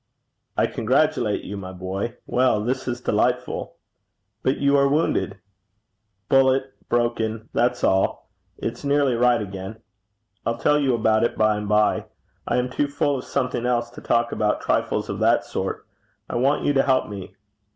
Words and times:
'I 0.57 0.65
congratulate 0.65 1.43
you, 1.43 1.57
my 1.57 1.71
boy. 1.71 2.17
Well, 2.25 2.63
this 2.63 2.87
is 2.87 3.01
delightful! 3.01 3.75
But 4.41 4.57
you 4.57 4.75
are 4.75 4.87
wounded.' 4.87 5.37
'Bullet 6.27 6.73
broken 6.89 7.49
that's 7.53 7.83
all. 7.83 8.27
It's 8.57 8.83
nearly 8.83 9.13
right 9.13 9.39
again. 9.39 9.79
I'll 10.43 10.57
tell 10.57 10.79
you 10.79 10.95
about 10.95 11.23
it 11.23 11.37
by 11.37 11.55
and 11.55 11.69
by. 11.69 12.07
I 12.47 12.57
am 12.57 12.71
too 12.71 12.87
full 12.87 13.19
of 13.19 13.25
something 13.25 13.67
else 13.67 13.91
to 13.91 14.01
talk 14.01 14.31
about 14.31 14.59
trifles 14.61 15.07
of 15.07 15.19
that 15.19 15.45
sort. 15.45 15.85
I 16.27 16.35
want 16.35 16.63
you 16.65 16.73
to 16.73 16.81
help 16.81 17.07
me.' 17.07 17.35